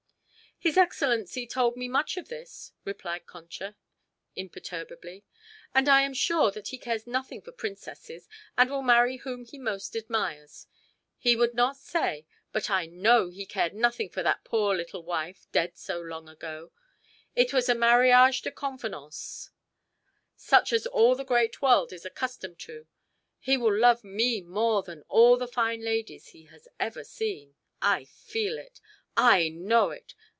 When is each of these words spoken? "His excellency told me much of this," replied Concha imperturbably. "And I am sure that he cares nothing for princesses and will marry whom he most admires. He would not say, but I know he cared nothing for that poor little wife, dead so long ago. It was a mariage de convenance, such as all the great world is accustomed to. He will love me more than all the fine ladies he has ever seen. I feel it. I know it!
"His 0.63 0.77
excellency 0.77 1.47
told 1.47 1.75
me 1.75 1.87
much 1.87 2.17
of 2.17 2.27
this," 2.27 2.71
replied 2.85 3.25
Concha 3.25 3.75
imperturbably. 4.35 5.25
"And 5.73 5.89
I 5.89 6.01
am 6.03 6.13
sure 6.13 6.51
that 6.51 6.67
he 6.67 6.77
cares 6.77 7.07
nothing 7.07 7.41
for 7.41 7.51
princesses 7.51 8.29
and 8.55 8.69
will 8.69 8.83
marry 8.83 9.17
whom 9.17 9.43
he 9.43 9.57
most 9.57 9.95
admires. 9.95 10.67
He 11.17 11.35
would 11.35 11.55
not 11.55 11.77
say, 11.77 12.27
but 12.51 12.69
I 12.69 12.85
know 12.85 13.29
he 13.29 13.47
cared 13.47 13.73
nothing 13.73 14.07
for 14.11 14.21
that 14.21 14.43
poor 14.43 14.75
little 14.75 15.01
wife, 15.01 15.47
dead 15.51 15.75
so 15.77 15.99
long 15.99 16.29
ago. 16.29 16.71
It 17.35 17.51
was 17.53 17.67
a 17.67 17.73
mariage 17.73 18.43
de 18.43 18.51
convenance, 18.51 19.49
such 20.35 20.71
as 20.73 20.85
all 20.85 21.15
the 21.15 21.23
great 21.25 21.63
world 21.63 21.91
is 21.91 22.05
accustomed 22.05 22.59
to. 22.59 22.85
He 23.39 23.57
will 23.57 23.75
love 23.75 24.03
me 24.03 24.41
more 24.41 24.83
than 24.83 25.01
all 25.09 25.37
the 25.37 25.47
fine 25.47 25.81
ladies 25.81 26.27
he 26.27 26.43
has 26.45 26.67
ever 26.79 27.03
seen. 27.03 27.55
I 27.81 28.05
feel 28.05 28.59
it. 28.59 28.79
I 29.17 29.49
know 29.49 29.89
it! 29.89 30.13